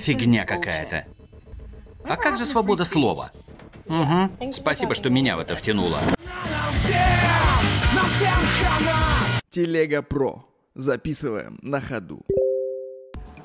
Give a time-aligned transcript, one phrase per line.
[0.00, 1.04] Фигня какая-то.
[2.04, 3.32] А как же свобода слова?
[3.86, 4.52] Угу.
[4.52, 6.00] Спасибо, что меня в это втянуло.
[9.50, 10.44] Телега Про.
[10.74, 12.22] Записываем на ходу.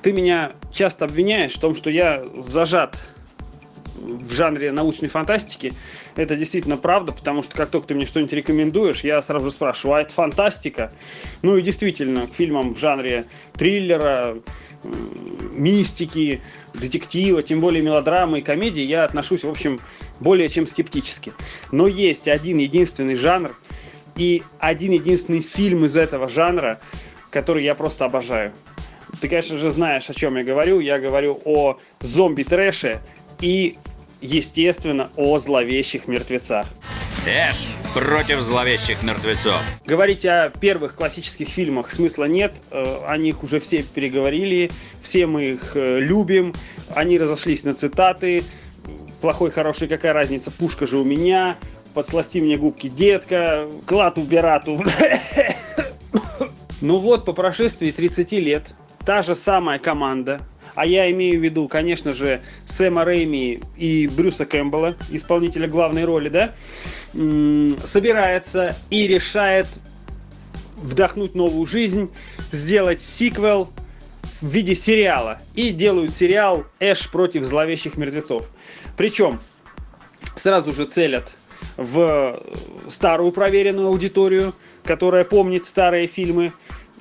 [0.02, 2.98] Ты меня часто обвиняешь в том, что я зажат
[4.00, 5.72] в жанре научной фантастики.
[6.16, 9.96] Это действительно правда, потому что как только ты мне что-нибудь рекомендуешь, я сразу же спрашиваю,
[9.96, 10.92] а это фантастика?
[11.42, 14.36] Ну и действительно, к фильмам в жанре триллера,
[15.52, 16.40] мистики,
[16.74, 19.80] детектива, тем более мелодрамы и комедии я отношусь, в общем,
[20.20, 21.32] более чем скептически.
[21.70, 23.54] Но есть один единственный жанр
[24.16, 26.80] и один единственный фильм из этого жанра,
[27.30, 28.52] который я просто обожаю.
[29.20, 30.80] Ты, конечно же, знаешь, о чем я говорю.
[30.80, 33.00] Я говорю о зомби-трэше
[33.40, 33.76] и,
[34.20, 36.66] естественно, о зловещих мертвецах.
[37.26, 39.60] Эш против зловещих мертвецов.
[39.84, 42.54] Говорить о первых классических фильмах смысла нет.
[42.70, 44.70] Э, о них уже все переговорили,
[45.02, 46.54] все мы их э, любим.
[46.94, 48.42] Они разошлись на цитаты.
[49.20, 51.56] Плохой, хороший, какая разница, пушка же у меня.
[51.92, 53.66] Подсласти мне губки, детка.
[53.86, 54.82] Клату Берату.
[56.82, 58.64] Ну вот, по прошествии 30 лет,
[59.04, 60.40] та же самая команда,
[60.80, 66.30] а я имею в виду, конечно же, Сэма Рэйми и Брюса Кэмпбелла, исполнителя главной роли,
[66.30, 66.54] да,
[67.84, 69.66] собирается и решает
[70.76, 72.10] вдохнуть новую жизнь,
[72.50, 73.68] сделать сиквел
[74.40, 75.42] в виде сериала.
[75.54, 78.46] И делают сериал «Эш против зловещих мертвецов».
[78.96, 79.38] Причем
[80.34, 81.30] сразу же целят
[81.76, 82.42] в
[82.88, 86.54] старую проверенную аудиторию, которая помнит старые фильмы.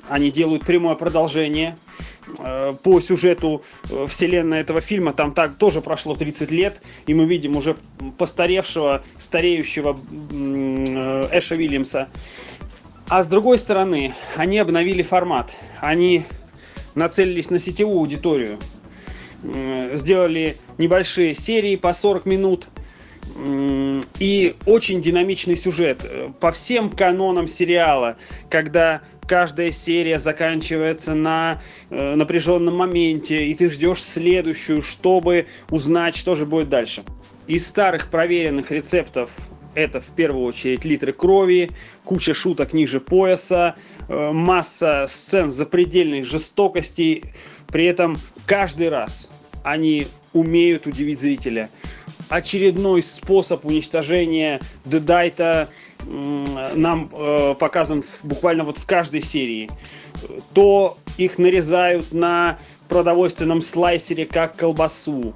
[0.10, 1.78] Они делают прямое продолжение
[2.84, 7.56] по сюжету э, вселенной этого фильма там так тоже прошло 30 лет, и мы видим
[7.56, 7.76] уже
[8.18, 10.00] постаревшего, стареющего
[10.32, 12.10] э, Эша Уильямса.
[13.08, 15.52] А с другой стороны, они обновили формат.
[15.82, 16.26] Они
[16.94, 18.60] нацелились на сетевую аудиторию.
[19.94, 22.68] Сделали небольшие серии по 40 минут.
[24.20, 26.06] И очень динамичный сюжет.
[26.40, 28.18] По всем канонам сериала,
[28.50, 36.36] когда каждая серия заканчивается на э, напряженном моменте, и ты ждешь следующую, чтобы узнать, что
[36.36, 37.04] же будет дальше.
[37.46, 39.30] Из старых проверенных рецептов
[39.76, 41.70] это в первую очередь литры крови,
[42.04, 43.76] куча шуток ниже пояса,
[44.08, 47.24] э, масса сцен запредельной жестокости.
[47.68, 48.18] При этом
[48.48, 49.30] каждый раз
[49.64, 51.70] они умеют удивить зрителя.
[52.30, 55.70] Очередной способ уничтожения Дедайта
[56.06, 59.70] нам э, показан буквально вот в каждой серии.
[60.54, 65.34] То их нарезают на продовольственном слайсере как колбасу,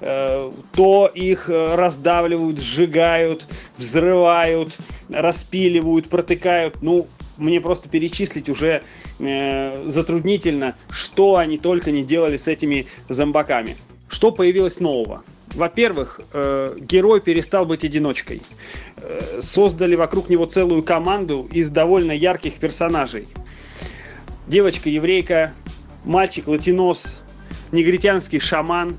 [0.00, 4.76] э, то их э, раздавливают, сжигают, взрывают,
[5.10, 6.82] распиливают, протыкают.
[6.82, 8.82] Ну, мне просто перечислить уже
[9.18, 13.76] э, затруднительно, что они только не делали с этими зомбаками.
[14.08, 15.24] Что появилось нового?
[15.54, 18.42] Во-первых, э, герой перестал быть одиночкой.
[18.96, 23.28] Э, создали вокруг него целую команду из довольно ярких персонажей.
[24.46, 25.52] Девочка-еврейка,
[26.04, 27.18] мальчик-латинос,
[27.70, 28.96] негритянский шаман.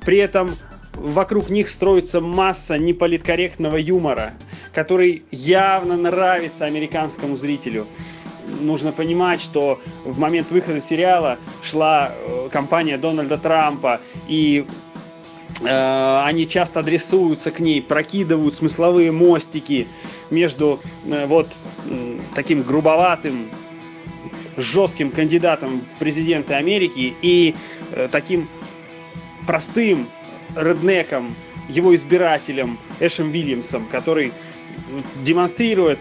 [0.00, 0.50] При этом
[0.94, 4.32] вокруг них строится масса неполиткорректного юмора,
[4.74, 7.86] который явно нравится американскому зрителю.
[8.60, 14.66] Нужно понимать, что в момент выхода сериала шла э, кампания Дональда Трампа, и
[15.64, 19.86] они часто адресуются к ней, прокидывают смысловые мостики
[20.30, 21.48] между э, вот
[22.34, 23.48] таким грубоватым,
[24.56, 27.54] жестким кандидатом в президенты Америки и
[27.92, 28.48] э, таким
[29.46, 30.06] простым
[30.56, 31.34] реднеком,
[31.68, 34.32] его избирателем Эшем Вильямсом, который
[35.24, 35.98] демонстрирует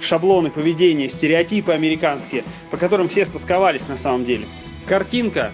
[0.00, 4.46] шаблоны поведения, стереотипы американские, по которым все стосковались на самом деле.
[4.86, 5.52] Картинка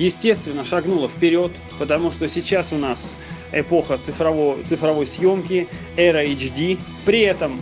[0.00, 3.14] естественно, шагнула вперед, потому что сейчас у нас
[3.52, 6.78] эпоха цифровой, цифровой съемки, эра HD.
[7.04, 7.60] При этом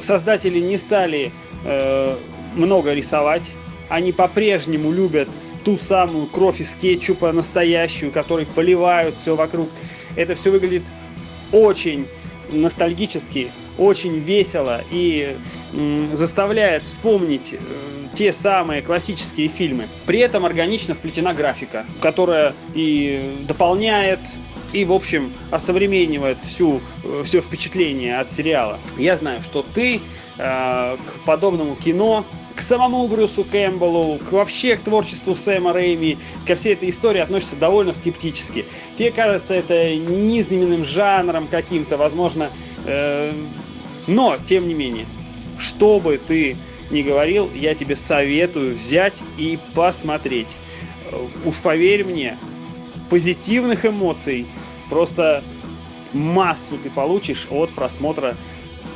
[0.00, 1.30] создатели не стали
[1.64, 2.16] э,
[2.54, 3.42] много рисовать,
[3.88, 5.28] они по-прежнему любят
[5.64, 9.68] ту самую кровь из кетчупа настоящую, которой поливают все вокруг.
[10.16, 10.82] Это все выглядит
[11.52, 12.06] очень
[12.50, 15.36] ностальгически, очень весело и
[16.12, 17.58] заставляет вспомнить э,
[18.14, 19.88] те самые классические фильмы.
[20.06, 24.20] При этом органично вплетена графика, которая и дополняет
[24.72, 28.78] и, в общем, осовременивает всю, э, все впечатление от сериала.
[28.98, 30.00] Я знаю, что ты э,
[30.96, 32.24] к подобному кино
[32.54, 37.56] к самому Брюсу Кэмпбеллу, к вообще к творчеству Сэма Рэйми, ко всей этой истории относишься
[37.56, 38.66] довольно скептически.
[38.98, 42.50] Тебе кажется это низменным жанром каким-то, возможно,
[44.06, 45.06] но, тем не менее,
[45.58, 46.56] что бы ты
[46.90, 50.48] ни говорил, я тебе советую взять и посмотреть.
[51.44, 52.36] Уж поверь мне,
[53.10, 54.46] позитивных эмоций
[54.88, 55.42] просто
[56.12, 58.36] массу ты получишь от просмотра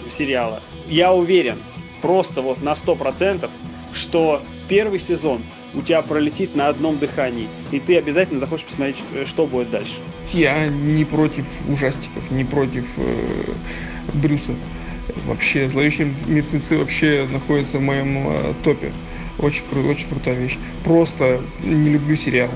[0.09, 0.61] сериала.
[0.89, 1.59] Я уверен,
[2.03, 3.49] просто вот на 100%,
[3.93, 5.43] что первый сезон
[5.75, 10.01] у тебя пролетит на одном дыхании, и ты обязательно захочешь посмотреть, э, что будет дальше.
[10.33, 13.55] Я не против ужастиков, не против э,
[14.15, 14.55] Брюса.
[15.27, 18.93] Вообще, зловещие мертвецы вообще находятся в моем э, топе.
[19.39, 20.57] Очень, кру- очень крутая вещь.
[20.85, 22.53] Просто не люблю сериалы.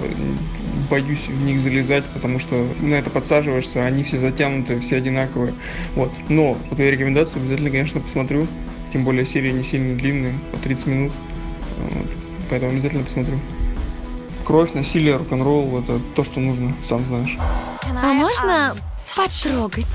[0.88, 5.52] Боюсь в них залезать, потому что на это подсаживаешься, они все затянутые, все одинаковые.
[5.94, 6.10] Вот.
[6.28, 8.46] Но по твоей рекомендации обязательно, конечно, посмотрю.
[8.92, 11.12] Тем более серии не сильно длинные, по 30 минут.
[11.78, 12.06] Вот.
[12.48, 13.38] Поэтому обязательно посмотрю.
[14.44, 17.36] Кровь, насилие, рок-н-ролл– это то, что нужно, сам знаешь.
[18.02, 18.74] А можно
[19.14, 19.86] потрогать?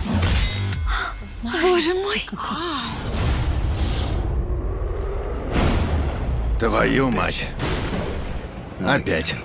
[1.52, 2.26] Боже мой.
[6.60, 7.48] Твою мать.
[8.84, 9.36] Опять.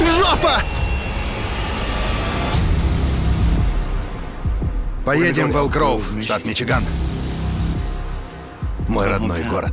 [0.00, 0.62] Жопа!
[5.04, 6.82] Поедем в Элгроув, штат Мичиган.
[8.88, 9.72] Мой родной город.